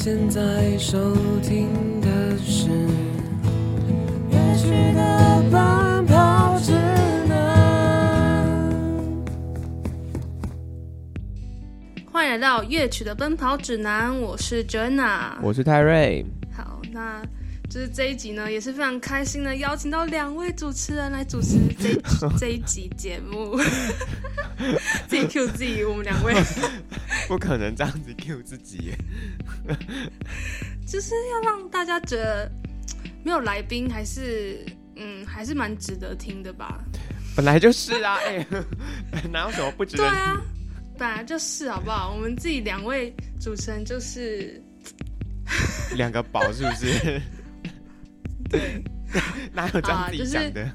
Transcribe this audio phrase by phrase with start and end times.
[0.00, 2.68] 现在收听的是
[4.30, 6.70] 乐曲的奔跑指
[7.26, 8.46] 南。
[12.12, 15.32] 欢迎来到乐曲的奔跑指南，我是 Joanna。
[15.42, 16.24] 我是泰瑞，
[16.56, 17.20] 好，那
[17.68, 22.00] 就是这一集呢，也是非常开心的邀请到两位主持人来主持这一
[22.38, 23.58] 这一集节目。
[25.08, 26.34] 自己 Q 自己，我们两位
[27.28, 28.92] 不可能这样子 Q 自己。
[30.86, 32.50] 就是要让大家觉得
[33.22, 34.64] 没有来宾还是
[34.96, 36.82] 嗯还是蛮值得听的吧？
[37.36, 38.44] 本来就是啊，哎、
[39.30, 40.12] 哪有什么不值得听？
[40.12, 40.42] 对啊，
[40.98, 42.10] 本来就是好不好？
[42.12, 44.60] 我们自己两位主持人就是
[45.94, 47.20] 两个宝是不是？
[48.50, 48.82] 对，
[49.52, 50.68] 哪有这样自己讲的？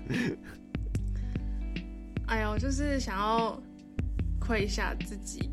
[2.27, 3.59] 哎呦，就是想要
[4.39, 5.49] 亏一下自己。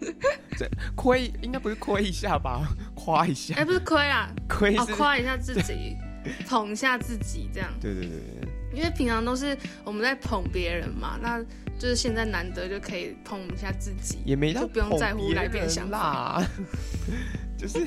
[0.94, 2.68] 亏应该不是亏一下吧？
[2.94, 4.94] 夸一下哎、，不是亏啊，哦，亏是？
[4.94, 5.96] 夸一下自己，
[6.46, 7.70] 捧一下自己，这样。
[7.80, 8.48] 对 对对对，
[8.78, 11.42] 因为平常都是我们在捧别人嘛，那
[11.78, 16.38] 就是现在难得就可以捧一下自己，也没到就不用在乎来宾的人想法。
[16.38, 16.46] 啦。
[17.58, 17.78] 就是，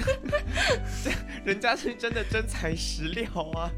[1.03, 1.11] 这
[1.44, 3.70] 人家是真的真材实料啊。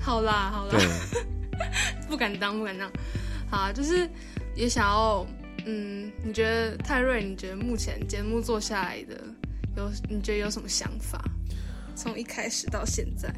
[0.00, 0.74] 好啦，好啦，
[2.08, 2.90] 不敢当，不敢当。
[3.48, 4.08] 好啊，就是
[4.56, 5.24] 也想要，
[5.66, 9.24] 嗯，你觉得泰瑞，你觉得目前节目做下来的
[9.76, 11.22] 有，你觉得有什么想法？
[11.94, 13.30] 从一开始到现在，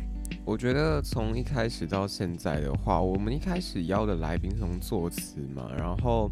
[0.45, 6.31] 我觉得从一开始到现在的话，我们一开始邀的来宾是从作词嘛，然后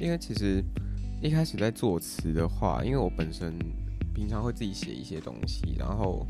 [0.00, 0.62] 因为其实
[1.22, 3.56] 一开始在作词的话，因为我本身
[4.14, 6.26] 平常会自己写一些东西，然后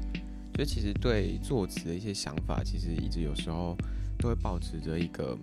[0.53, 3.75] 就其实对作词的一些想法，其实一直有时候
[4.19, 5.37] 都会保持着一个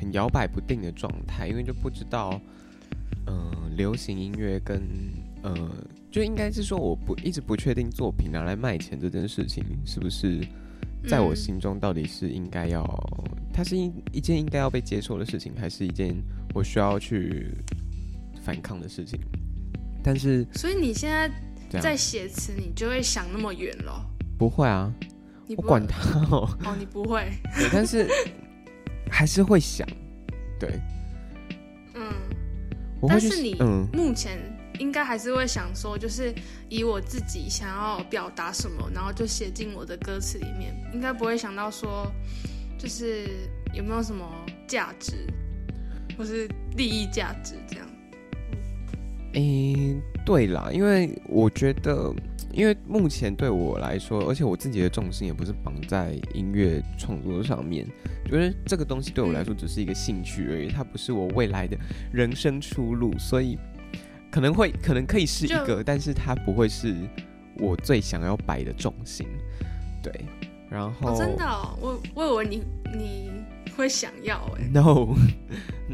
[0.00, 2.40] 很摇摆不定的状态，因为就不知道，
[3.26, 4.82] 嗯、流行音乐跟
[5.42, 5.54] 呃，
[6.10, 10.40] 就应该是说我不一直不确定作品拿来卖钱这件事情是不是
[11.06, 12.82] 在我嗯心中到底是应该要，
[13.52, 16.14] 它是一一件应该要被接受的事情，还是一件
[16.54, 17.48] 我需要去
[18.42, 19.18] 反抗的事情？
[20.02, 21.30] 但是所以你现在
[21.80, 24.04] 在写词，你就会想那么远了。
[24.38, 24.92] 不会啊，
[25.46, 28.08] 你不我管他哦，哦，你不会，对，但是
[29.10, 29.86] 还是会想，
[30.58, 31.03] 对，嗯。
[33.04, 34.38] 我会但是你嗯，目前
[34.78, 36.34] 应该还是会想说，就是
[36.70, 42.10] 以我自己想要表达什么，然后就写进我的歌词里面，应该不会想到说，
[42.78, 43.28] 就是
[43.74, 44.26] 有没有什么
[44.66, 45.26] 价值，
[46.16, 47.86] 或是利益价值这样。
[49.34, 52.12] 诶、对啦，因为我觉得，
[52.52, 57.86] 因为目前对我来说，而且我自己的重心也不是绑在音乐创作上面，
[58.24, 61.76] 觉得这个东西对我来说只是一个兴趣而已，它不是我未来的
[62.12, 63.58] 人生出路，所以
[64.30, 66.96] 可能会可能可以是一个，但是它不会是
[67.58, 69.26] 我最想要摆的重心，
[70.02, 70.10] 对，
[70.70, 72.62] 然后、哦，真的、哦，我我以为你
[72.96, 73.30] 你
[73.76, 75.14] 会想要哎，no，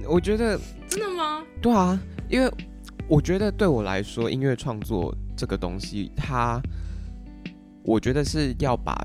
[0.09, 0.59] 我觉得
[0.89, 1.45] 真的吗？
[1.61, 2.51] 对啊，因为
[3.11, 6.63] 我觉得对我来说，音乐创作这个东西，它，
[7.83, 9.05] 我觉得是要把，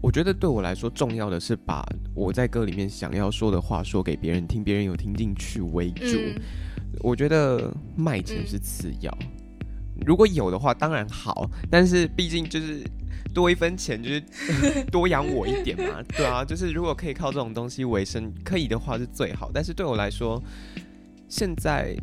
[0.00, 1.84] 我觉得对我来说重要的是把
[2.14, 6.16] 我在歌里面想要说的话说给别人听，别人有听进去为主。
[6.16, 6.40] 嗯，
[7.00, 9.12] 我觉得卖钱嗯是次要，
[10.06, 12.84] 如果有的话当然好，但是毕竟就是。
[13.32, 14.20] 多一分钱就是
[14.90, 19.52] 多养我一点嘛，对啊，就是如果可以靠这种东西为生，可以的话是最好。
[19.54, 20.42] 但是对我来说，
[21.28, 21.94] 现在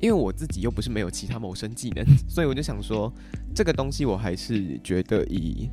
[0.00, 3.12] 因为我自己又不是没有其他谋生技能， 所以我就想说，
[3.54, 5.68] 这个东西我还是觉得以，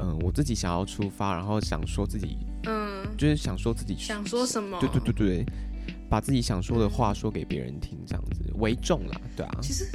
[0.00, 4.78] 嗯、我自己想要出发，然后想说自己，嗯，就是想说自己想说什么？
[4.80, 5.44] 对对对对，
[6.10, 9.86] 把自己想说的话说给别人听，这样子为重啦，对啊，其实，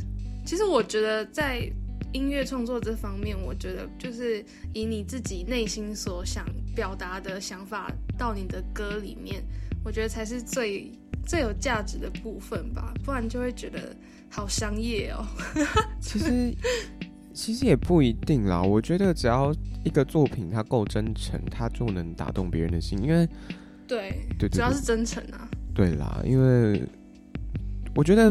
[0.45, 1.69] 其实我觉得在
[2.13, 9.43] 音乐创作这方面，我觉得就是以你自己内心所想表达的想法到你的歌里面，
[9.87, 10.91] 我觉得才是最
[11.25, 13.95] 最有价值的部分吧，不然就会觉得
[14.29, 15.25] 好商业哦。
[16.01, 16.53] 其实
[17.33, 19.49] 其实也不一定啦，我觉得只要
[19.85, 23.25] 一个作品它够真诚，它就能打动别人的心，因为
[23.87, 25.47] 对，对主要是真诚啊。
[25.73, 26.83] 对啦，因为
[27.95, 28.29] 我觉得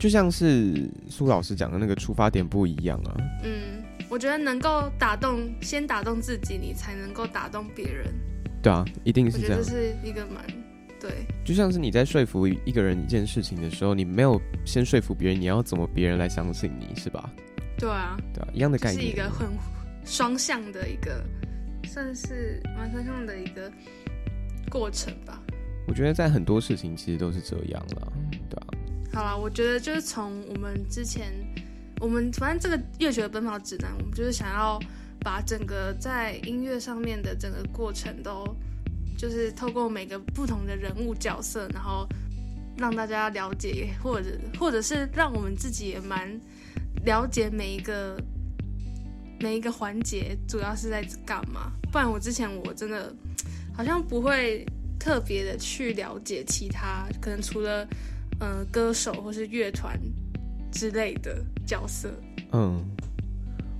[0.00, 3.14] 就像是苏老师讲的那个出发点不一样啊。
[3.42, 8.06] 嗯，我觉得能够打动，先打动自己，你才能够打动别人。
[8.64, 9.92] 对啊，一定是这样我觉得这。
[10.02, 10.42] 是一个蛮
[10.98, 11.10] 对，
[11.44, 17.30] 就像是你在说服一个人一件事情的时候，你没有先说服别人，你要怎么别人来相信你是吧？
[17.76, 19.02] 对啊，对啊，一样的概念。
[19.02, 19.46] 是一个很
[20.06, 21.22] 双向的一个，
[21.84, 23.70] 算是蛮双向的一个
[24.70, 25.42] 过程吧。
[25.86, 28.12] 我觉得在很多事情其实都是这样了，
[28.48, 28.66] 对啊，
[29.12, 31.30] 好了，我觉得就是从我们之前，
[32.00, 34.78] 我我们反正这个乐曲的奔跑指南，我们就是想要
[35.24, 38.44] 把整个在音乐上面的整个过程都，
[39.16, 42.06] 就是透过每个不同的人物角色，然后
[42.76, 46.38] 让大家了解，或者或者是让我们自己也蛮
[47.06, 48.20] 了解每一个
[49.40, 51.72] 每一个环节主要是在干嘛。
[51.90, 53.14] 不然我之前我真的
[53.72, 54.66] 好像不会
[54.98, 57.88] 特别的去了解其他，可能除了
[58.40, 59.98] 呃歌手或是乐团
[60.70, 62.12] 之类的角色。
[62.52, 62.84] 嗯，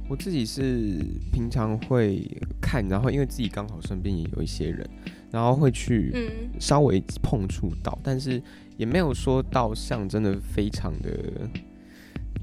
[0.08, 0.98] 我自己是
[1.32, 2.22] 平常会
[2.60, 4.88] 看，然后因为自己刚好身边也有一些人，
[5.30, 8.42] 然后会去嗯，稍微碰触到，但是
[8.76, 11.48] 也没有说到像真的非常的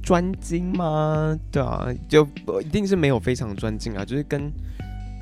[0.02, 1.38] 专精吗？
[1.52, 4.52] 对啊，就呃一定是没有非常专精啊，就是跟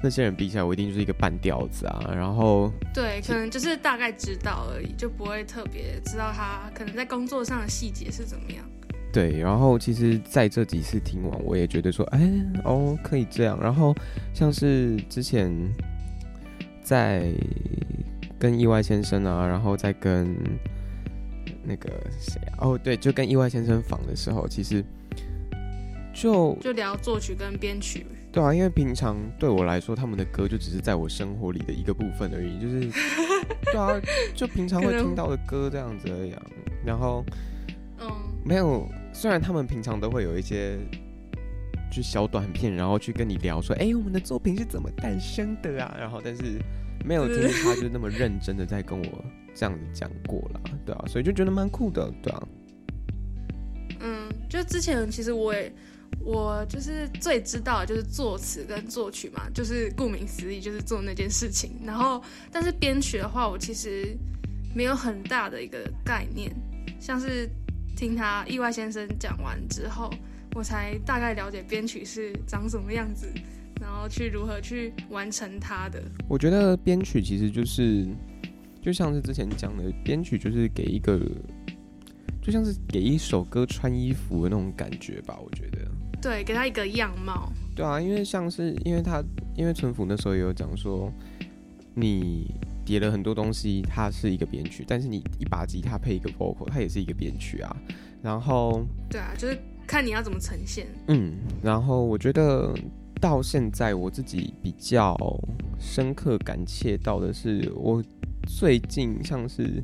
[0.01, 2.09] 那些人比起来，我一定就是一个半吊子啊。
[2.15, 8.63] 然后对，可能就是大概知道而已，就不会特别知道他可能在工作上的细节是怎么样。
[9.11, 12.31] 对，然后其实在这几次听完，我也觉得说，哎，
[12.63, 13.59] 哦，可以这样。
[13.59, 13.93] 然后
[14.33, 15.51] 像是之前
[16.83, 17.31] 在
[18.37, 20.35] 跟意外先生啊，然后再跟
[21.63, 21.89] 那个
[22.19, 24.83] 谁啊，哦，对，就跟意外先生访的时候，其实
[26.13, 32.79] 就就聊作曲跟编曲，对啊，因为平常对我来说，他们的歌就只是在我生活里的一个部分而已，就是
[33.73, 33.99] 对啊，
[34.35, 36.41] 就平常会听到的歌这样子而已啊。
[36.85, 37.25] 然后
[37.99, 38.09] 嗯，
[38.45, 38.87] 没有，
[39.19, 40.77] 虽然他们平常都会有一些
[41.91, 45.93] 就小短片，然后去跟你聊说，哎、我们的作品是怎么诞生的啊？
[45.99, 46.57] 然后但是
[47.03, 52.47] 没有听他就那么认真的在跟我这样子讲过啦，对啊，所以就觉得蛮酷的，对啊，
[53.99, 55.69] 嗯，就之前其实我也
[56.21, 61.71] 我就是最知道就是作词跟作曲嘛，就是顾名思义就是做那件事情。
[61.83, 62.23] 然后，
[62.53, 64.17] 但是编曲的话，我其实
[64.73, 66.55] 没有很大的一个概念，
[67.01, 67.49] 像是
[67.99, 70.09] 听他意外先生讲完之后，
[70.55, 73.27] 我才大概了解编曲是长什么样子，
[73.81, 76.01] 然后去如何去完成它的。
[76.29, 78.07] 我觉得编曲其实就是，
[78.81, 81.19] 就像是之前讲的，编曲就是给一个，
[82.41, 85.37] 就像是给一首歌穿衣服的那种感觉吧。
[85.37, 85.79] 我觉得，
[86.21, 87.51] 对，给他一个样貌。
[87.75, 89.21] 对啊，因为像是因为他
[89.57, 91.11] 因为淳辅那时候也有讲说，
[91.93, 92.55] 你
[92.89, 97.77] 叠了很多东西，它是一个编曲，但是你一把吉他配一个 vocal，它也是一个编曲啊。
[98.19, 99.55] 然后，对啊，就是
[99.85, 100.87] 看你要怎么呈现。
[101.07, 102.73] 嗯，然后我觉得
[103.21, 105.15] 到现在我自己比较
[105.79, 108.03] 深刻感切到的是，我
[108.47, 109.83] 最近像是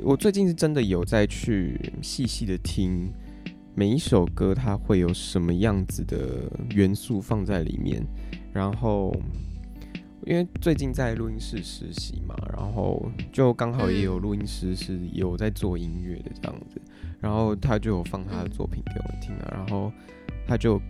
[0.00, 3.12] 我最近是真的有在去细细的听
[3.74, 8.02] 每一首歌，它会有什么样子的元素放在里面，
[8.50, 9.14] 然后。
[10.26, 16.80] 因为最近在录音室实习嘛，然后就刚好也有录音师是有在做音乐的这样子，
[17.20, 19.92] 然后他就有放他的作品给我们听啊，然后
[20.46, 20.80] 他就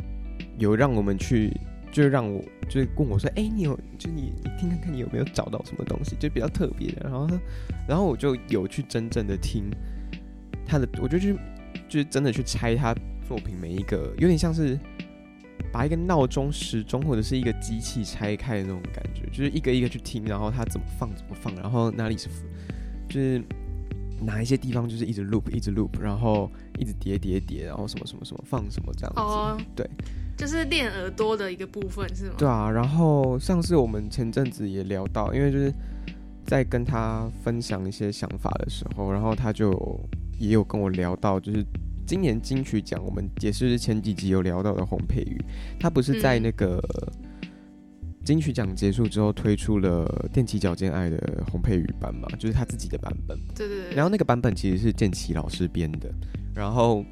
[0.58, 1.52] 有让我们去，
[1.90, 7.38] 就让我就是问我说，哎、你有就你你听看看你有没有找到什么东西，就比较特别的，然后他
[7.88, 9.64] 然后我就有去真正的听
[10.64, 11.34] 他的，我就去
[11.88, 12.94] 就是真的去拆他
[13.26, 14.78] 作品每一个，有点像是。
[15.74, 22.28] 把一个闹钟、时钟或者是一个机器拆开的那种感觉，就是一个一个去听，然后它怎么放怎么放，然后哪里是，
[23.08, 23.42] 就是
[24.20, 29.20] 哪一些地方就是一直 loop 一直 loop，然后一直叠叠叠，然后什么什么什么放什么这样子。
[29.20, 29.84] 哦，对，
[30.36, 32.34] 就是练耳朵的一个部分是吗？
[32.38, 35.74] 对啊，然后上次我们前阵子也聊到，因为就是
[36.46, 40.00] 在跟他分享一些想法的时候，然后他就
[40.38, 41.66] 也有跟我聊到，就是
[42.06, 45.40] 今年金曲奖，我们也是前几集有聊到的洪佩瑜，
[45.78, 46.82] 他不是在那个
[48.24, 50.06] 金曲奖结束之后推出了
[50.36, 53.38] 《踮起脚尖爱》的洪佩瑜版嘛，就是他自己的版本。
[53.54, 53.94] 对对对。
[53.94, 56.12] 然后那个版本其实是建奇老师编的，
[56.54, 57.04] 然后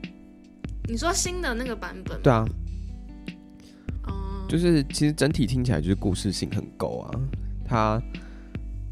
[0.88, 2.20] 你说新的那个版本吗？
[2.22, 2.48] 对啊，
[4.04, 7.20] 哦、就是其实整体听起来就是故事性很够啊，
[7.64, 8.02] 他。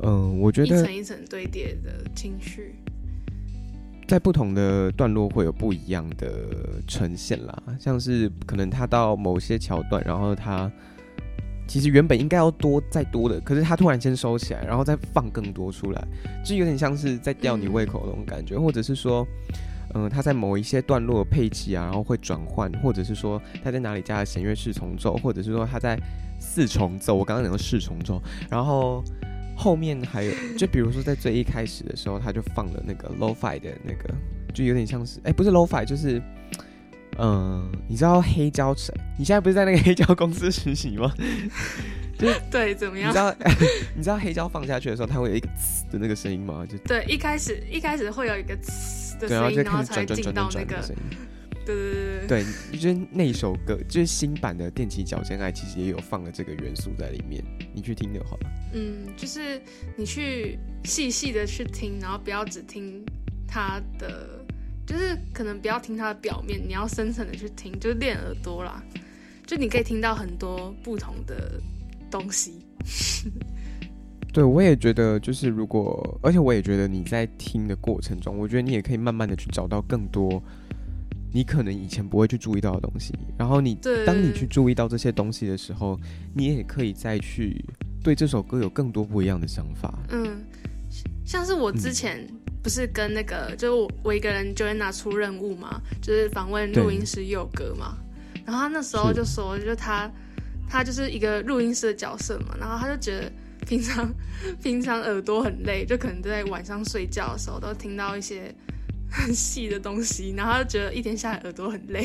[0.02, 2.74] 嗯，我觉得一层一层堆叠的情绪，
[4.10, 6.28] 在不同的段落会有不一样的
[6.88, 7.62] 呈现啦。
[7.78, 10.68] 像是可能他到某些桥段，然后他
[11.68, 16.04] 其实原本应该要多再多的，可是他突然先收起来，然后再放更多出来，
[16.44, 19.24] 就有点像是在吊你胃口那种感觉，或者是说，
[19.94, 25.96] 嗯、他在某一些段落的配器啊，然后会转换，或者是说他在哪里加了弦乐四重奏，或者是说他在
[26.40, 29.04] 四重奏，我刚刚讲的四重奏，然后。
[29.60, 34.08] 后面还有，就比如说在最一开始的时候，他就放了那个 low-fi 的那个，
[34.54, 36.20] 就有点像是，哎、不是 low-fi，就是，
[37.18, 38.94] 嗯、你知道黑胶谁？
[39.18, 41.12] 你现在不是在那个黑胶公司实习吗？
[42.50, 43.18] 对，怎么样你知？
[43.18, 43.34] 道，
[43.94, 46.64] 你知道黑胶放下去的时候，它会有一个呲的那个声音吗？
[46.66, 51.18] 就对，一开始一开始会有一个呲的对，然后声音，然后就开始才进转转转转到那个转的声音。
[51.64, 57.42] 对对对对，对，就是那首歌，就是新版的《踮起脚尖爱》，其实也有放了这个元素在里面。
[57.72, 58.36] 你去听的话，
[58.72, 59.60] 嗯，就是
[59.96, 63.04] 你去细细的去听，然后不要只听
[63.46, 64.44] 它的，
[64.86, 68.82] 就是可能不要听它的表面，你要深层的去听，就练耳朵啦。
[69.46, 71.60] 就你可以听到很多不同的
[72.10, 72.54] 东西。
[74.32, 80.40] 对我也觉得，就是如果，而且我也觉得你在听的过程中，我觉得你也可以慢慢的去找到更多
[81.32, 83.14] 你可能以前不会去注意到的东西。
[83.38, 85.98] 然后你对当你去注意到这些东西的时候，
[86.34, 87.64] 你也可以再去
[88.02, 89.98] 对这首歌有更多不一样的想法。
[90.10, 90.42] 嗯，
[91.24, 92.26] 像是我之前
[92.62, 97.96] 不是跟那个，就是我我一个人就会拿出任务嘛，就是访问录音师佑哥嘛，
[98.44, 100.10] 然后他那时候就说，就是他
[100.68, 103.32] 他就是一个录音师的角色嘛，然后他就觉得
[103.66, 104.12] 平常
[104.62, 108.54] 平常耳朵很累，就可能在晚上睡觉的时候都听到一些
[109.10, 112.04] 很细的东西，然后他就觉得一天下来耳朵很累。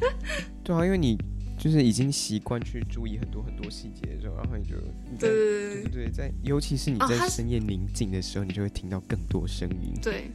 [0.62, 1.16] 对啊，因为你
[1.58, 4.76] 就是已经习惯去注意很多很多细节的时候，然后你就
[5.18, 9.92] 对对对在尤其是你在深夜宁静的时候，你就会听到更多声音。
[10.02, 10.30] 对，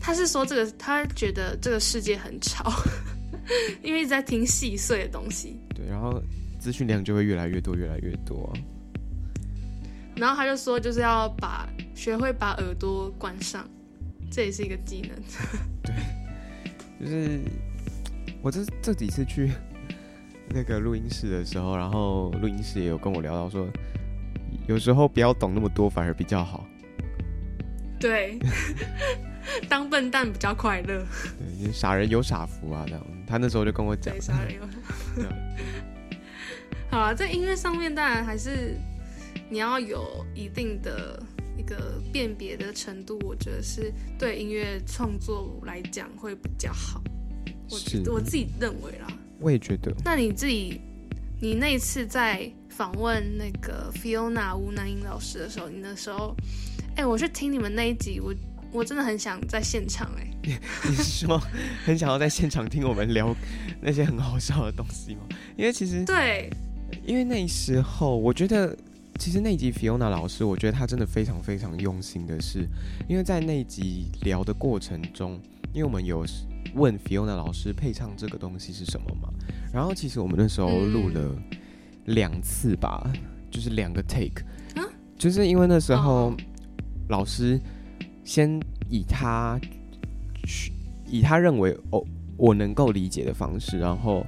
[0.00, 2.72] 他是说这个，他觉得这个世界很吵，
[3.82, 5.56] 因为一直在听细碎的东西。
[5.74, 6.20] 对，然后
[6.58, 8.50] 资讯量就会越来越多，越来越多啊。
[10.16, 13.68] 然后他就说，就是要把学会把耳朵关上，
[14.34, 15.10] 这也是一个技能。
[17.00, 17.40] 就是
[18.42, 19.52] 我这这几次去
[20.50, 23.68] 那个录音室的时候，然后录音室也有跟我聊到说，
[24.66, 26.66] 有时候不要懂那么多反而比较好。
[28.00, 28.38] 对，
[29.68, 31.06] 当笨蛋比较快乐。
[31.38, 33.06] 对，就是傻人有傻福啊，这样。
[33.26, 34.60] 他那时候就跟我讲对，，杀人有。
[36.90, 38.76] 好啊，在音乐上面当然还是
[39.48, 41.22] 你要有一定的
[41.56, 47.02] 一个辨别的程度，我觉得是对音乐创作来讲会比较好。
[47.70, 49.06] 我觉我自己认为啦。
[49.40, 50.80] 我也觉得，那你自己，
[51.40, 56.34] 你那一次在访问那个 Fiona 吴南英老师的时候，你那时候，
[56.96, 58.34] 哎、我去听你们那一集，我
[58.72, 60.30] 我真的很想在现场、哎，
[60.88, 61.40] 你是说
[61.84, 63.34] 很想要在现场听我们聊
[63.80, 65.22] 那些很好笑的东西吗？
[65.56, 66.48] 因为其实对，
[67.04, 68.76] 因为那时候，我觉得
[69.18, 72.66] 其实那一集 Fiona 老师，我觉得他真的非常非常用心的是，
[73.08, 75.40] 因为在那一集聊的过程中，
[75.72, 76.24] 因为我们有
[76.74, 79.28] 问 Fiona 老师配唱这个东西是什么嘛，
[79.72, 81.30] 然后其实我们那时候录了
[82.06, 83.10] 两次吧，
[83.50, 84.42] 就是两个 take，、
[84.74, 84.82] 啊？
[85.16, 86.36] 就是因为那时候哦
[87.08, 87.60] 老师
[88.24, 89.58] 先以他
[90.44, 90.72] 去
[91.06, 92.04] 以他认为哦
[92.36, 94.26] 我能够理解的方式，然后。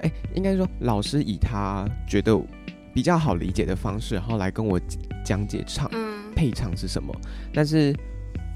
[0.00, 2.40] 哎，应该说老师以他觉得
[2.92, 4.80] 比较好理解的方式，然后来跟我
[5.24, 7.14] 讲解唱嗯，配唱是什么。
[7.52, 7.94] 但是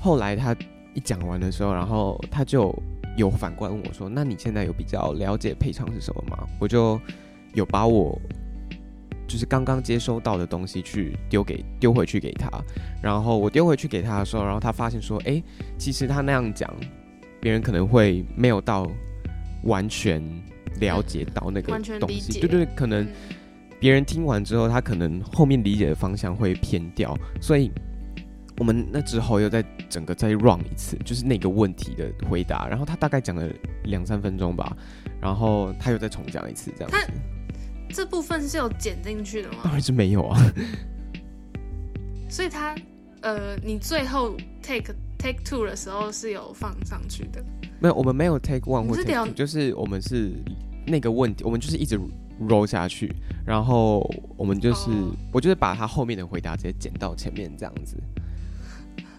[0.01, 0.55] 后来他
[0.95, 2.75] 一讲完的时候，然后他就
[3.17, 7.01] 有反过来问我说：“那你现在有比较了解配唱是什么吗？”我就
[7.55, 8.19] 有把我
[9.29, 12.51] 就是刚刚接收到的东西去丢给丢回去给他，
[13.03, 15.43] 然后我丢回去给他的时候，然后他发现说：“哎，
[15.79, 16.69] 其实他那样讲，
[17.41, 18.91] 别人可能会没有到
[19.65, 20.23] 完全。”
[20.81, 23.09] 了解到那个东西，对对，对可能嗯
[23.83, 27.69] 别人听完之后，他可能后面理解的方向会偏掉，所以
[28.59, 33.53] 我们那之后又再整个再 run 一次，就是那个问题的回答，然后他大概讲了
[33.87, 34.77] 两三分钟吧，
[35.21, 37.13] 然后他又再重讲一次，这样他子，
[37.89, 39.59] 这部分是有剪进去的吗？
[39.65, 40.41] 当然是没有啊，
[42.29, 42.77] 所以他
[43.23, 47.45] 呃，你最后 take take two 的时候是有放上去的。
[47.81, 50.31] 没有，我们没有 take one 或 take two，就是我们是
[50.87, 51.99] 那个问题，我们就是一直
[52.49, 53.13] roll 下去，
[53.45, 54.01] 然后
[54.37, 57.97] 我们就是、哦我就是把他后面的回答直接剪到前面这样子。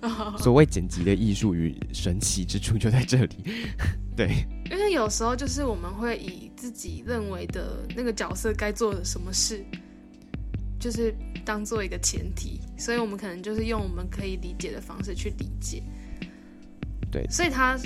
[0.37, 3.35] 所谓剪辑的艺术与神奇之处就在这里，
[4.17, 9.63] 对，因为有时候就是我们会以自己认为的那个角色该做的什么事，
[10.77, 11.15] 就是
[11.45, 15.81] 当做一个前提，所以我们可能就是用我们可以理解的方式去理解。
[17.09, 17.77] 对所以他，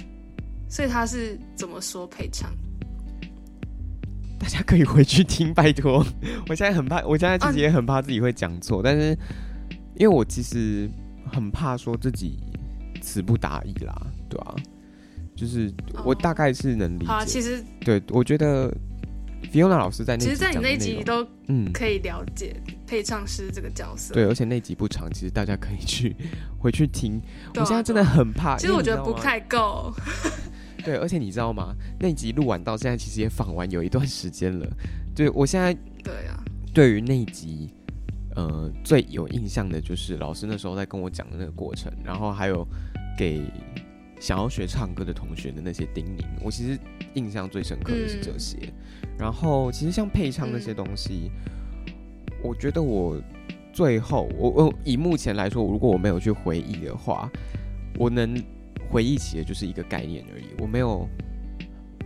[0.67, 2.51] 所以他是怎么说配唱？
[4.39, 6.06] 大家可以回去听，拜托。
[6.48, 9.17] 我现在很怕，我现在其啊实也很怕自己会讲错，但是
[9.96, 10.89] 因为我其实
[11.32, 12.38] 很怕说自己
[13.01, 13.96] 词不达意啦，
[14.29, 14.56] 对啊，
[15.36, 17.25] 就是我哦大概是能理解。
[17.25, 18.72] 其实对，我觉得
[19.51, 24.13] Fiona 老师在那其实，在你那一集都嗯，可以了解配唱师这个角色。
[24.13, 26.15] 对，而且那集不长，其实大家可以去
[26.60, 27.22] 回去听。
[27.53, 29.94] 啊，我现在真的很怕，其实我觉得不太够。
[30.88, 31.75] 对，而且你知道吗？
[32.00, 34.65] 那集录完到现在，其实也访完有一段时间了。
[35.13, 36.41] 对我现在对啊，
[36.74, 37.70] 对于那集，
[38.38, 42.65] 呃，最有印象的就是老师那时候在跟我讲的那个过程，然后还有
[43.17, 43.41] 给
[44.17, 46.79] 想要学唱歌的同学的那些叮咛，我其实
[47.15, 48.58] 印象最深刻的是这些。
[49.20, 51.29] 然后其实像配唱那些东西，
[52.41, 53.22] 我觉得我
[53.74, 57.29] 最后我我以目前来说，如果我没有去回忆的话，
[58.00, 58.41] 我能
[58.89, 61.08] 回忆起的就是一个概念而已，我没有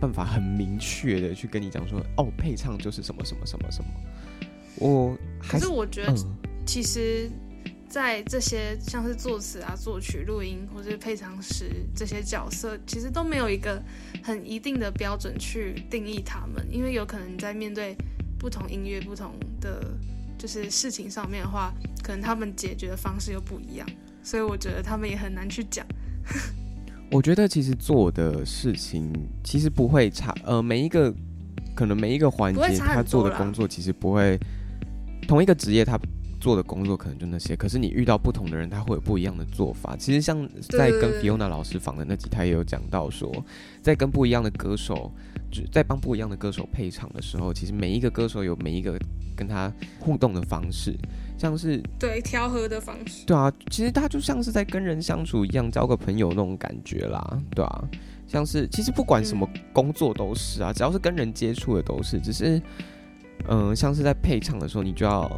[0.00, 3.90] 办法很明确的去跟你讲说，哦，配唱就是什么什么什么什么。
[4.76, 6.14] 我还是我觉得
[6.66, 7.30] 其实。
[7.92, 13.82] 在这些像是作词啊、作曲、录音或者配唱师这些角色，其实都没有一个
[14.22, 17.94] 很一定的标准去定义他们，因为有可能在面对
[18.38, 19.94] 不同音乐、不同的
[20.38, 21.70] 就是事情上面的话，
[22.02, 23.86] 可能他们解决的方式又不一样，
[24.22, 25.86] 所以我觉得他们也很难去讲。
[27.12, 29.12] 我觉得其实做的事情
[29.44, 31.14] 其实不会差，呃，每一个
[31.74, 34.40] 可能每一个环节他做的工作其实不会
[35.28, 35.98] 同一个职业他。
[36.42, 39.96] 做的工作可能就那些，可是你遇到不同的人，他会有不一样的做法。
[39.96, 40.36] 其实像
[40.70, 43.32] 在跟 Fiona 老师访的那几台，也有讲到说，
[43.80, 45.12] 在跟不一样的歌手，
[45.52, 48.98] 就在帮不一样的歌手配唱的时候，其实每一个歌手有每一个
[49.36, 50.92] 跟他互动的方式，
[51.38, 53.24] 像是对调和的方式。
[53.24, 57.84] 对啊，其实他就像是在跟人相处一样，交个朋友那种感觉啦，对啊，
[58.26, 62.60] 像是其实不管什么工作都是啊，只要是跟人接触的都是，只是
[63.48, 65.30] 嗯，像是在配唱的时候，你就要。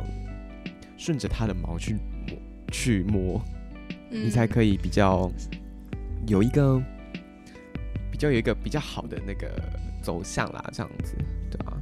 [1.04, 1.92] 顺着它的毛去
[2.26, 2.38] 摸，
[2.72, 3.38] 去摸，
[4.08, 5.30] 你才可以比较
[6.26, 6.80] 有一个
[8.10, 9.50] 比较有一个比较好的那个
[10.02, 11.14] 走向啦，这样子，
[11.50, 11.76] 对吧？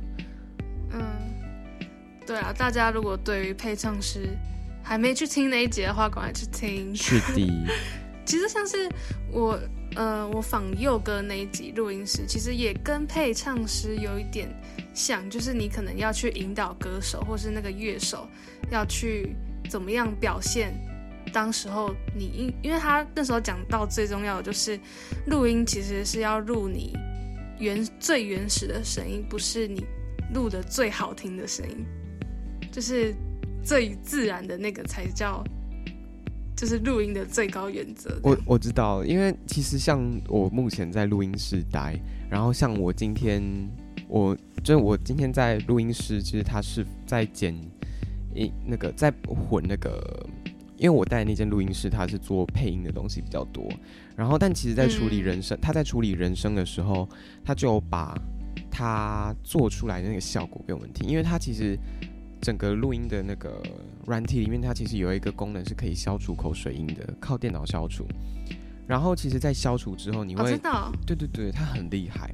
[0.90, 1.00] 嗯，
[2.26, 4.36] 对啊，大家如果对于配唱师
[4.82, 6.92] 还没去听那一节的话，赶快去听。
[6.92, 7.48] 是的，
[8.26, 8.90] 其实像是
[9.30, 9.56] 我，
[9.94, 14.49] 呃，我仿佑哥那一集录音时，其实也跟配唱师有一点。
[14.94, 18.28] 像就是你可能要去引导歌手，或是那个乐手
[18.70, 19.35] 要去
[19.70, 20.74] 怎么样表现。
[21.33, 24.78] 当时候你因因为他那时候讲到最重要的就是
[25.26, 26.94] 录音，其实是要录你
[27.59, 29.83] 原最原始的声音，不是你
[30.35, 31.87] 录的最好听的声音，
[32.70, 33.14] 就是
[33.64, 35.42] 最自然的那个才叫
[36.62, 38.16] 就是录音的最高原则。
[38.22, 41.98] 我我知道，因为其实像我目前在录音室待，
[42.31, 43.42] 然后像我今天。
[44.09, 47.55] 我就是我今天在录音室，其实他是在剪
[48.35, 50.27] 音那个在混那个，
[50.77, 53.66] 因为我带那间录音室，他是做配音的东西比较多。
[54.14, 57.09] 然后，但其实，在处理人声，他在处理人声的时候，
[57.42, 58.14] 他就把
[58.70, 61.09] 他做出来的那个效果给我们听。
[61.09, 61.79] 因为他其实
[62.42, 63.62] 整个录音的那个
[64.06, 68.06] 软体里面，它其实有一个功能是可以消除口水音的，靠电脑消除。
[68.86, 70.58] 然后，其实，在消除之后，你会
[71.06, 72.30] 对对对，它很厉害。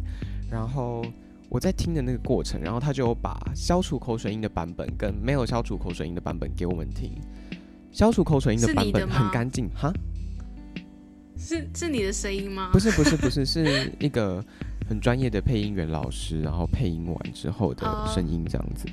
[0.50, 1.04] 然后。
[1.50, 7.10] 我在听的那个过程，然后他就把消除口水音的版本跟没有消除口水音的版本给我们听。
[7.90, 9.90] 消除口水音的版本很干净哈？
[11.38, 12.68] 是是你的声音吗？
[12.70, 14.44] 不是不是不是， 是一个
[14.86, 18.86] 很专业的配音员老师，然后配音完之后的声音这样子。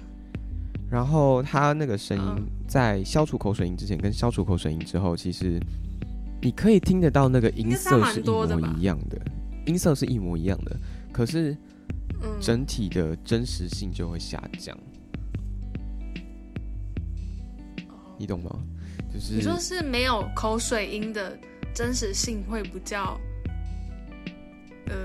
[0.95, 5.60] 然后他那个声音在消除口水音之前跟消除口水音之后，其实
[6.41, 8.45] 你可以听得到那个音色是一模
[8.77, 9.19] 一样的，
[9.65, 10.73] 音色是一模一样的，
[11.12, 11.55] 可是。
[12.41, 14.75] 整体的真实性就会下降，
[18.17, 18.49] 你懂吗？
[19.13, 21.38] 就是你说是没有口水音的
[21.71, 23.19] 真实性会比较
[24.88, 24.95] 呃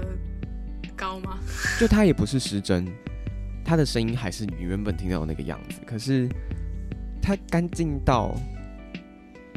[0.96, 1.38] 高吗？
[1.78, 2.86] 就它也不是失真，
[3.70, 6.28] 它的声音还是你原本听到的那个样子，可是
[7.22, 8.34] 它干净到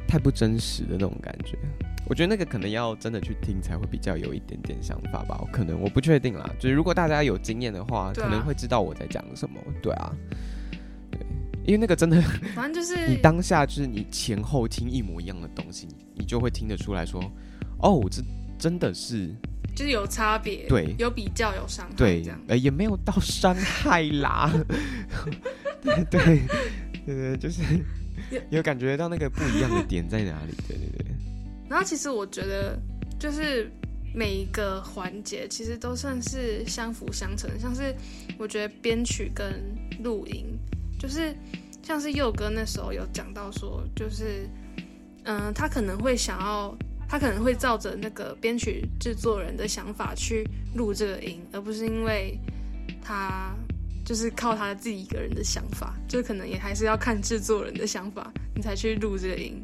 [0.07, 1.57] 太不真实的那种感觉。
[2.07, 6.47] 我觉得那个可能要真的去听才会比较有一点点想法吧，可能我不确定啦。
[6.59, 9.59] 就是如果大家有经验的话，可能会知道我在讲什么。
[9.81, 10.15] 对啊，
[11.09, 11.19] 对，
[11.65, 12.21] 因为那个真的，
[12.53, 17.19] 反正就是你当下就是你前后听一模一样的东西，你就会听得出来说，
[17.79, 18.21] 哦，这
[18.59, 19.33] 真的是
[19.75, 24.51] 就是有差别，对，有比较有伤害，对，这样，呃，也没有到伤害啦。
[25.81, 26.39] 对对
[27.05, 27.61] 对，就是
[28.49, 30.53] 有感觉到那个不一样的点在哪里？
[30.67, 31.05] 对对对。
[31.69, 32.79] 然后其实我觉得，
[33.19, 33.69] 就是
[34.13, 37.49] 每一个环节其实都算是相辅相成。
[37.59, 37.93] 像是
[38.37, 39.61] 我觉得编曲跟
[40.03, 40.45] 录音，
[40.99, 41.35] 就是
[41.81, 44.47] 像是佑哥那时候有讲到说，就是
[45.23, 46.77] 嗯，他可能会想要，
[47.13, 52.39] 他可能会照着那个编曲制作人的想法去录这个音，而不是因为
[53.03, 53.53] 他
[54.03, 59.63] 就是靠他自己一个人的想法，就可能也还是要看制作人的想法，你才去录这个音。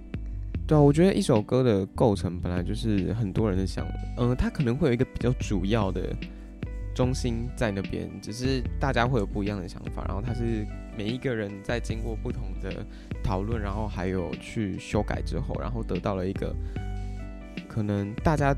[0.68, 3.84] 对啊，我觉得一首歌的构成本来就是很多人的想，
[4.20, 6.16] 嗯，他可能会有一个比较主要的
[6.94, 12.86] 中心在那边，只是大家会有不一样的想法，然后他是每一个人在经过不同的
[13.24, 16.56] 讨论，然后还有去修改之后，然后得到了一个
[17.70, 18.54] 可能大家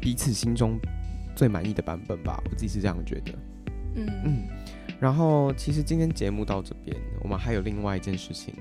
[0.00, 0.78] 彼此心中
[1.34, 3.32] 最满意的版本吧，我自己是这样觉得。
[3.96, 4.42] 嗯，嗯，
[5.00, 8.54] 然后其实今天节目到这边，我们还有另外一件事情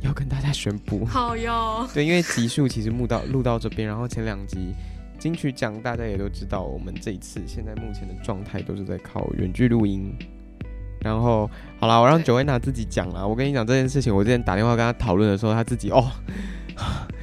[0.00, 1.04] 要跟大家宣布。
[1.10, 1.88] 好哟。
[1.92, 4.72] 对，因为集数其实录到录到这边，然后前两集
[5.18, 10.14] 金曲奖大家也都知道，我们这一次现在目前的状态都是在靠远距录音。
[11.00, 13.26] 然后好了，我让九维娜自己讲啦。
[13.26, 16.10] 我跟你讲这件事情，我之前打电话跟她讨论的时候，她自己哦，
[16.76, 17.13] 现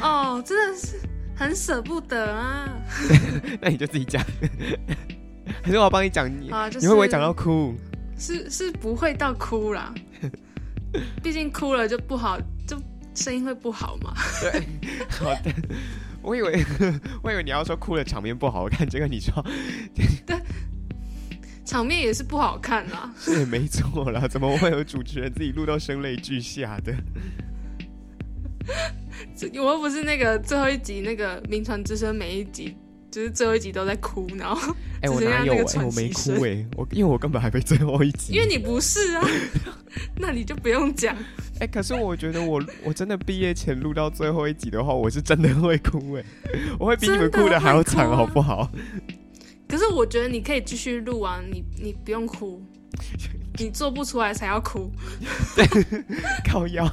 [0.00, 1.00] 哦，真的是
[1.34, 2.68] 很舍不得啊。
[3.60, 4.22] 那你就自己讲，
[5.62, 6.28] 还是我要帮你讲？
[6.28, 7.74] 你、啊，就是你会不会讲到哭？
[8.18, 9.92] 是是不会到哭啦，
[11.22, 12.80] 毕竟哭了就不好，就
[13.14, 14.14] 声音会不好嘛。
[14.40, 14.62] 对，
[15.10, 15.52] 好的。
[16.22, 16.64] 我以为
[17.22, 19.44] 我以为你要说哭了场面不好看，结果你说
[20.26, 20.36] 对
[21.64, 23.12] 场面也是不好看啦。
[23.18, 26.94] 是也没错啦，怎么会有主持人自己录到声泪俱下的？
[29.36, 32.76] 这我又不是那个最后一集那个《名传之声》，每一集
[33.10, 38.34] 就是最后一集都在哭，然后哎、我哪有哎、我没哭哎、我因为我根本还没最后一集。
[38.34, 39.28] 因为你不是啊，
[40.18, 41.16] 那你就不用讲。
[41.58, 46.24] 哎、可是我觉得我我真的毕业前录到最后一集的话，我是真的会哭哎、
[46.78, 48.70] 我会比你们哭的还要惨，好不好？
[49.68, 52.62] 可是我觉得你可以继续录啊，你你不用哭，
[53.58, 54.90] 你做不出来才要哭。
[56.46, 56.86] 靠腰，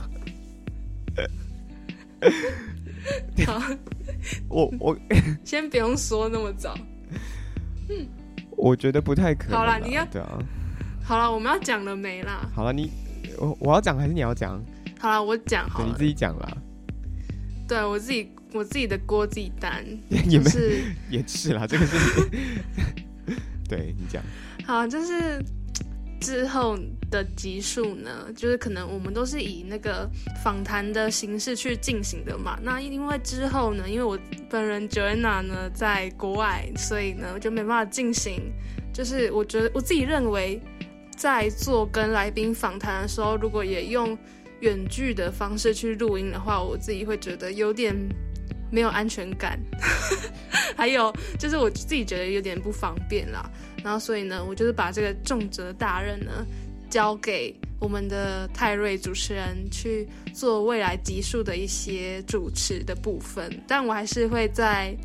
[3.45, 3.61] 好，
[4.49, 4.97] 我我
[5.43, 6.77] 先不用说那么早。
[7.89, 8.07] 嗯
[8.55, 9.57] 我觉得不太可能。
[9.57, 10.37] 好了你要对啊，
[11.03, 12.47] 好了，我们要讲了没啦？
[12.55, 12.91] 好了，你
[13.39, 14.63] 我我要讲还是你要讲？
[14.99, 16.03] 好了，我讲好了你自。
[16.05, 16.57] 己讲啦，
[17.67, 21.97] 对我自己，我自己的锅自己担，也没就是也是啦，这个是，
[23.67, 24.21] 对你讲，
[24.65, 25.43] 好，就是
[26.23, 26.77] 之后
[27.11, 30.09] 的集数呢，就是可能我们都是以那个
[30.41, 32.57] 访谈的形式去进行的嘛。
[32.63, 34.17] 那因为之后呢，因为我
[34.49, 38.53] 本人 Joanna 呢在国外，所以呢就没办法进行。
[38.93, 40.61] 就是我觉得我自己认为，
[41.17, 44.17] 在做跟来宾访谈的时候，如果也用
[44.61, 47.93] 远距的方式去录音的话，我自己会觉得有点
[48.71, 49.59] 没有安全感，
[50.77, 53.49] 还有就是我自己觉得有点不方便啦。
[53.83, 56.45] 然后所以呢，我就是把这个重责大任呢
[56.89, 64.95] 交给我们的泰瑞主持人去做未来集数的一些主持的部分，但我还是会在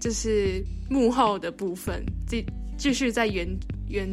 [0.00, 2.44] 就是幕后的部分继
[2.76, 3.48] 继续在原
[3.88, 4.08] 原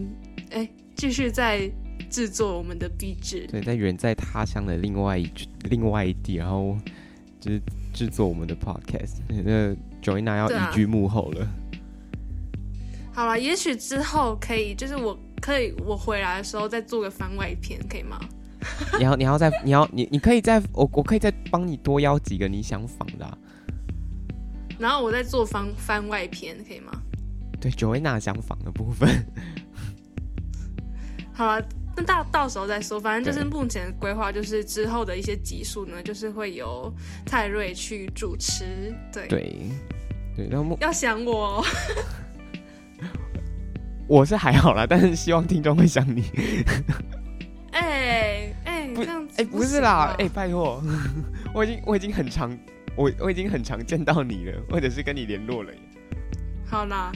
[0.51, 1.67] 哎继续在
[2.09, 3.47] 制作我们的壁纸。
[3.47, 5.27] 对，在远在他乡的另外一
[5.63, 6.77] 另外一地，然后
[7.39, 7.59] 就是
[7.91, 11.47] 制作我们的 podcast，那 Joanna 要移居幕后了。
[13.13, 18.19] 好了，也许之后可以，就是我可以我回来的时候再做个番外篇，可以吗？
[18.99, 23.35] 你要你要再你要你你可以再我我可以再帮你多邀几个你想访的、啊，
[24.77, 26.91] 然后我再做番番外篇，可以吗？
[27.59, 29.25] 对 Joanna 想访的部分。
[31.33, 31.65] 好了，
[31.97, 32.99] 那到到时候再说。
[32.99, 36.93] 反正就是目前的规划，就是之后的一些集数呢，就是会由
[37.25, 38.93] 泰瑞去主持。
[39.11, 39.55] 对，对
[40.35, 41.65] 对，然后要想我哦，
[44.11, 46.25] 我是还好啦，但是希望听众会想你。
[47.71, 50.83] 哎哎，不这样子哎、不是啦，哎、拜托，
[51.55, 52.51] 我已经我已经很常
[52.97, 55.71] 我我已经很常见到你了，或者是跟你联络了。
[56.65, 57.13] 好啦，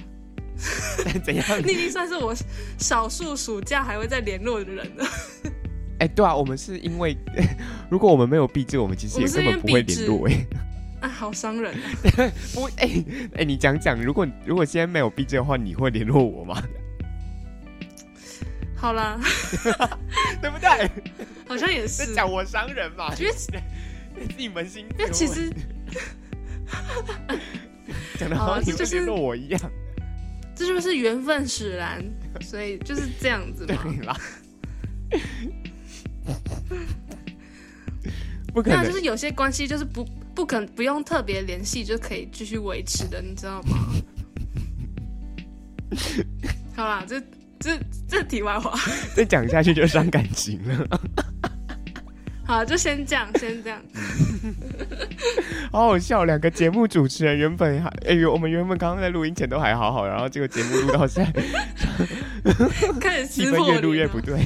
[1.21, 1.45] 怎样？
[1.65, 2.34] 你已经算是我
[2.77, 5.05] 少数暑假还会再联络的人了。
[5.99, 7.17] 哎、对啊，我们是因为
[7.89, 10.47] 如果我们没有毕制，我们其实也根本不会联络哎。
[11.01, 11.84] 啊，好伤人啊！
[12.55, 12.89] 不，哎、
[13.34, 16.63] 哎、你讲讲，如果如果现在没有毕制的话，你会联络我吗？
[18.86, 19.19] 好啦，
[20.39, 20.69] 对不对？
[21.48, 23.48] 好像也在是，讲我伤人嘛，因为自
[24.38, 25.52] 己扪心自因为其问实
[28.19, 29.60] 讲的好好像你就是跟我一样。
[30.56, 32.00] 这就是缘分使然，
[32.41, 33.86] 所以就是这样子对嘛。
[34.06, 34.15] 啦，
[38.54, 43.80] 不可能就是有些关系就是不不可不用特别联系就可以继续维持的，你知道吗？
[46.76, 47.19] 好啦，这
[47.65, 48.78] 这这题外话，
[49.15, 50.88] 再讲下去就伤感情了。
[52.45, 53.82] 好，就先这样，先这样。
[55.73, 61.43] 好好笑，两个节目主持人原本还哎呦，我们原本刚刚在录音前都还好好，然后这个节目录到现在，
[63.01, 64.45] 开始气氛越录越不对。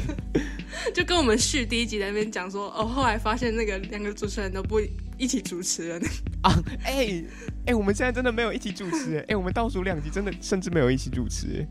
[0.94, 4.80] 就跟我们续第一集在那边讲说，哦，后来发现那个两个主持人都不
[5.18, 6.00] 一起主持了。
[6.42, 7.22] 啊，哎、
[7.66, 11.68] 哎、我们现在真的没有一起主持哎、哎、我们倒数两集真的甚至没有一起主持哎、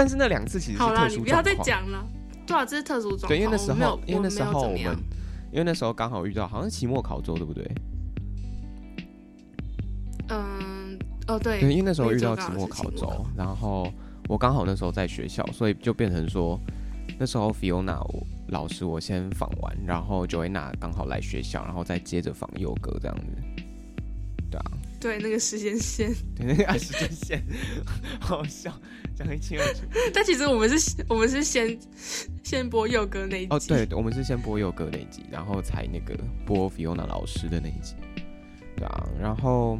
[0.00, 2.06] 但是那两次其实是好啦，特殊你不要再状况讲了。
[2.46, 3.28] 对啊，这是特殊状况。
[3.28, 5.02] 对，因为那时我没有候，因为那时候我们我没有怎么样，
[5.52, 7.70] 因为那时候刚好遇到好像是期末考周，对不对？
[10.30, 13.92] 嗯哦，对，对，因为那时候遇到期末考周然后
[14.26, 16.58] 我刚好那时候在学校，所以就变成说，
[17.18, 23.62] 那时候 Fiona 我老师我先访完，然后 Joanna 刚好来学校，然后再接着访佑哥这样子。
[25.00, 26.14] 对那个时间线。
[26.36, 27.42] 对那个啊时间线，
[28.20, 28.70] 好好笑，
[29.16, 29.80] 讲得一清二楚。
[30.12, 31.76] 但其实我们是，我们是先
[32.44, 33.48] 先播佑哥那一集。
[33.50, 37.94] 哦，对，我们是先播佑哥那一集，然后才那个播 Fiona 老师的那一集。
[38.76, 39.76] 对啊，然后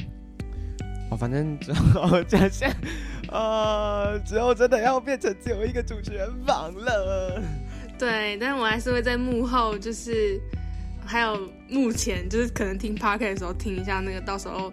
[1.11, 2.75] 哦，反正之后这现
[3.29, 7.43] 呃，之后真的要变成只有一个主持人房了。
[7.99, 10.41] 对，但我还是会在幕后，就是
[11.05, 14.73] 还有目前就是可能听 p o d c a s t 的时候听一下那个，到时候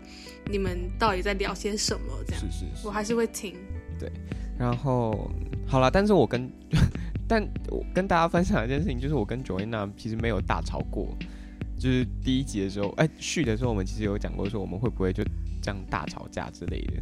[0.50, 2.92] 你们到底在聊些什么这样，是是是我。
[2.92, 3.56] 还是会听。
[4.00, 4.12] 对
[4.58, 5.32] 然后
[5.68, 6.50] 好了，但是我跟
[7.28, 11.08] 但我跟大家分享一件事情，就是我跟 Joanna 其实没有大吵过。
[11.80, 15.24] 就是第一集的时候，哎、续的时候，我们其实有讲过，说我们会不会就
[15.62, 16.94] 这样大吵架之类的。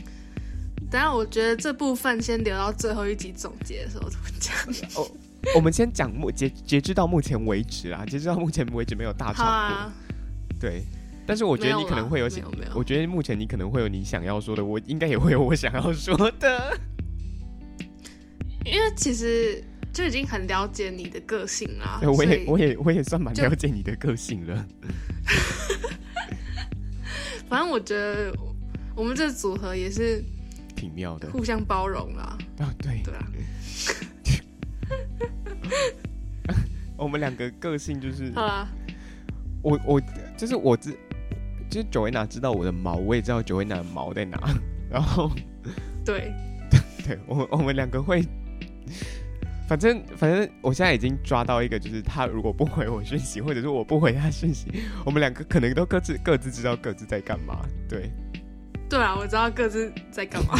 [0.90, 4.54] 等一下我觉得这部分先留到最后一集总结的时候怎么讲。
[5.56, 9.76] 我们先讲目截截至到目前为止啊，截至到目前为止没有大吵好过。
[9.76, 9.92] 啊，
[10.60, 10.82] 对，
[11.26, 16.78] 但是我觉得你可能会有没有有我觉得目前你可能会有你想要说的，我应该也会有我想要说的。
[18.64, 21.98] 因为其实就已经很了解你的个性啦。
[22.00, 24.66] 对， 我也我也我也算蛮就了解你的个性了。
[27.46, 28.34] 反正我觉得
[28.96, 30.24] 我们这个组合也是
[30.74, 32.38] 挺妙的互相包容啦。
[32.58, 33.26] 啊，对，对啊，
[36.96, 38.68] 我们两个个性就是好啦，
[39.62, 40.00] 我我
[40.36, 40.96] 就是我知，
[41.68, 44.38] 就是 Joanna 知道我的毛，我也知道 Joanna 的毛在哪，
[44.90, 45.30] 然后
[46.04, 46.32] 对，
[47.04, 48.24] 对我们我们两个会，
[49.68, 54.68] 反正反正我现在已经抓到一个，就是他如果不回我讯息，或者是我不回他讯息，
[55.04, 58.10] 我们两个可能都各自各自知道各自在干嘛，对，
[58.88, 60.54] 对啊，我知道各自在干嘛。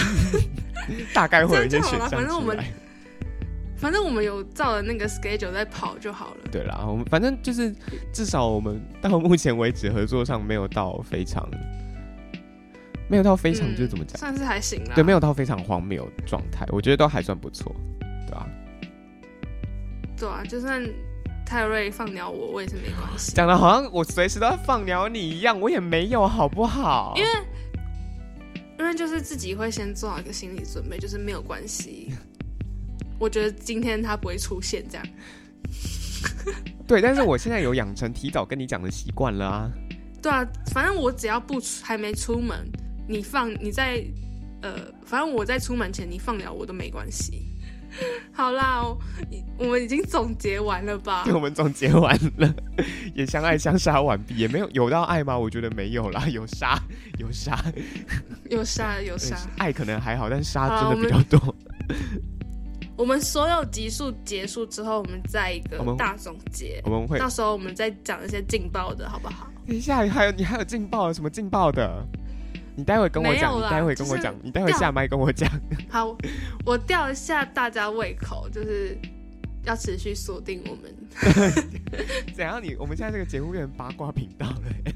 [1.15, 2.59] 大概会有一些选项反正我们。
[3.77, 6.49] 反正我们有照着那个 schedule 在跑就好了。
[6.51, 7.75] 对啦，我们反正就是
[8.13, 11.49] 至少我们到目前为止合作上没有到非常，
[13.09, 14.95] 没有到非常、嗯就是怎么讲，算是还行啦。
[14.95, 17.75] 对，没有到非常荒谬的状态，我觉得都还算不错，
[18.27, 18.47] 对吧、
[20.17, 20.83] 对啊，就算
[21.45, 23.33] 泰瑞放鸟我，我也是没关系。
[23.35, 27.13] 讲的好像我随时都要放鸟你一样，我也没有，好不好？
[27.17, 27.29] 因为
[28.79, 32.13] 因为就是自己会先做好一个心理准备，就是没有关系。
[33.19, 35.07] 我觉得今天他不会出现这样。
[36.87, 39.71] 对，但是我现在有养成提早跟你讲的习惯了啊。
[40.23, 42.59] 对啊，反正我只要不出还没出门，
[43.09, 44.03] 你放你在
[44.63, 44.75] 呃，
[45.05, 47.51] 反正我在出门前你放了我都没关系。
[48.33, 48.99] 好啦，我
[49.59, 51.33] 我们已经总结完了吧对，？
[51.33, 52.55] 我们总结完了，
[53.15, 55.39] 也相爱相杀完毕，也没有有到爱吗？
[55.39, 56.77] 我觉得没有啦，有杀
[57.19, 57.65] 有杀，
[58.51, 59.37] 有杀有对杀。
[59.59, 61.55] 爱可能还好，但是杀真的比较多。
[62.97, 66.81] 我们所有集数结束之后，我们再一个大总结。
[66.85, 69.51] 我们会到时候我们再讲一些劲爆的，好不好？
[69.67, 72.07] 等一下，还有你还有劲爆的什么劲爆的？
[72.77, 75.49] 你待会跟我讲，你待会跟我就是讲，你待会下麦跟我讲。
[75.89, 76.17] 好，
[76.67, 78.99] 我吊一下大家胃口，就是
[79.65, 80.93] 要持续锁定我们。
[82.35, 82.75] 怎样你？
[82.77, 84.95] 我们现在这个节目变成八卦频道了、欸。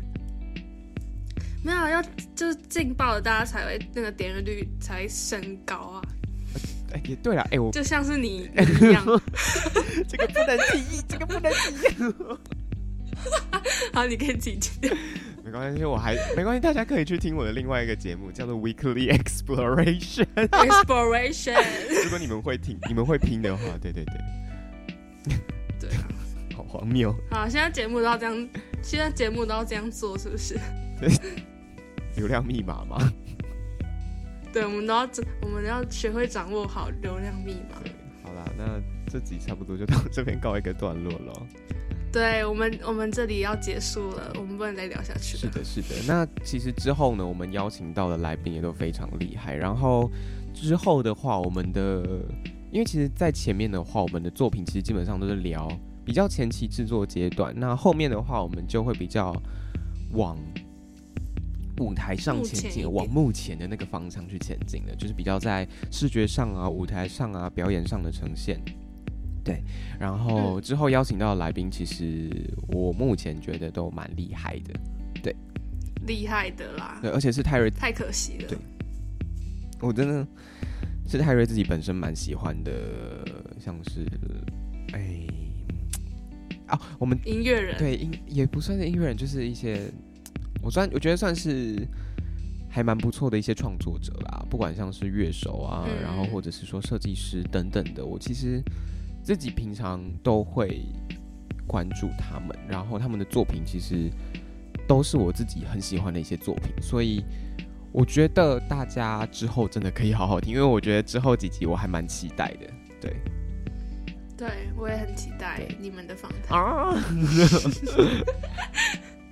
[1.64, 2.02] 没有要
[2.34, 6.02] 就是劲爆的，大家才会那个点阅率才会升高啊，
[6.92, 8.48] 哎、也对了，哎、我就像是你
[8.80, 9.04] 一样。
[10.08, 12.38] 这个不能提，这个不能提。
[13.92, 14.96] 好，你可以自己剪掉。
[15.44, 20.26] 没关系，我还没关系，大家可以去听我的另外一个节目，叫做 Weekly Exploration。
[20.34, 21.64] Exploration，
[22.04, 25.36] 如果你们会听，你们会拼的话，对对对，
[25.80, 26.06] 对啊。
[26.54, 27.14] 好荒谬。
[27.30, 28.48] 好，现在节目都要这样，
[28.82, 30.58] 现在节目都要这样做，是不是？
[32.16, 32.98] 流量密码吗？
[34.52, 35.08] 对，我们都要，
[35.42, 37.78] 我们要学会掌握好流量密码。
[37.82, 38.80] 对，好啦，那
[39.10, 41.46] 这集差不多就到这边告一个段落了。
[42.10, 45.40] 对我们，我们这里要结束了，我们不能再聊下去了。
[45.42, 45.88] 是的，是的。
[46.06, 49.54] 那其实之后呢，我们邀请到的来宾也都非常厉害。
[49.54, 50.10] 然后
[50.54, 52.22] 之后的话，我们的
[52.72, 55.70] 因为其实，在前面的话，我们的作品其实基本上都是聊
[56.02, 57.52] 比较前期制作阶段。
[57.54, 59.34] 那后面的话，我们就会比较
[60.12, 60.34] 往
[61.80, 68.60] 舞台上前进，目前往目前的那个方向去前进的，就是比较在视觉上啊、舞台上啊、表演上的呈现。
[69.44, 69.62] 对，
[69.98, 72.30] 然后之后邀请到的来宾，其实
[72.68, 74.80] 我目前觉得都蛮厉害的。
[75.22, 75.34] 对。
[76.06, 78.48] 厉害的啦，对，而且是泰瑞，太可惜了。
[78.48, 78.58] 对。
[79.80, 80.26] 我真的
[81.06, 82.72] 是泰瑞自己本身蛮喜欢的，
[83.60, 84.06] 像是
[84.92, 85.26] 哎
[86.66, 89.90] 啊，我们音乐人，对音也不算是音乐人，就是一些
[90.62, 91.86] 我算我觉得算是
[92.68, 98.62] 还蛮不错的一些创作者啦，不管像是乐手啊，嗯然后或者是说设计师等等的，我其实
[99.22, 100.82] 自己平常都会
[101.66, 104.10] 关注他们，然后他们的作品其实
[104.86, 107.24] 都是我自己很喜欢的一些作品，所以
[107.92, 113.16] 我觉得大家之后真的可以好好听，因为我觉得之后几集我还蛮期待的，对。
[114.36, 116.56] 对我也很期待你们的访谈。
[116.56, 116.94] 啊，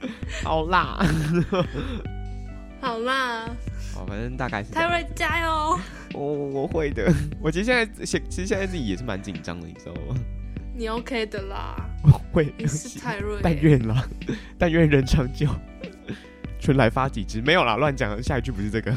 [0.43, 0.99] 好辣，
[2.81, 3.47] 好辣，
[3.95, 5.79] 好，反正大概是泰瑞加油！
[6.15, 7.13] 我我会的。
[7.41, 10.15] 我其实现在现其实现在自己也是蛮紧张的，你知道吗？
[10.75, 14.07] 你 OK 的啦，我会，你是泰瑞、但愿啦，
[14.59, 15.49] 但愿人长久，
[16.61, 17.41] 春来发几枝。
[17.41, 18.23] 没有啦，乱讲。
[18.23, 18.93] 下一句不是这个。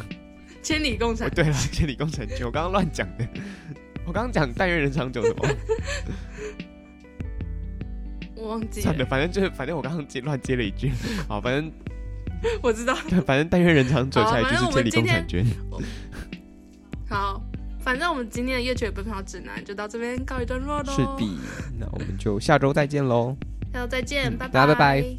[0.61, 1.29] 千里共哦，婵。
[1.29, 3.25] 对了，千里共婵娟，我刚刚乱讲的。
[4.05, 5.47] 我刚刚讲但愿人长久什么？
[8.39, 10.91] 我忘记算了，反正就是反正我刚刚接乱接了一句。
[11.27, 11.71] 好，反正
[12.61, 12.95] 我知道。
[13.25, 15.45] 反正但愿人长久，下一句反正我是千里共婵娟。
[17.09, 17.41] 好，
[17.79, 20.93] 反正我们今天的夜曲奔跑指南就到这边告一段落喽。
[20.93, 21.39] 是的，
[21.79, 23.35] 那我们就下周再见喽。
[23.73, 25.17] 下周再见，拜嗯大家拜拜拜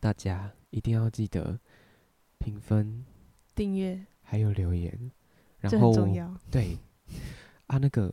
[0.00, 1.58] 大家一定要记得
[2.38, 3.04] 评分，
[3.54, 5.10] 订阅还有留言，
[5.60, 5.92] 然后。
[6.50, 6.78] 对
[7.66, 8.12] 啊，那个